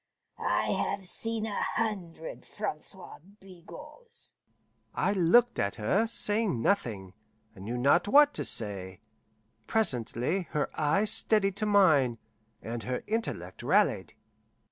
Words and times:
I 0.39 0.63
have 0.83 1.05
seen 1.05 1.45
a 1.45 1.61
hundred 1.61 2.43
Francois 2.43 3.19
Bigots." 3.39 4.33
I 4.95 5.13
looked 5.13 5.59
at 5.59 5.75
her, 5.75 6.07
saying 6.07 6.59
nothing 6.59 7.13
I 7.55 7.59
knew 7.59 7.77
not 7.77 8.07
what 8.07 8.33
to 8.33 8.43
say. 8.43 8.99
Presently 9.67 10.47
her 10.53 10.71
eye 10.73 11.05
steadied 11.05 11.55
to 11.57 11.67
mine, 11.67 12.17
and 12.63 12.81
her 12.81 13.03
intellect 13.05 13.61
rallied. 13.61 14.15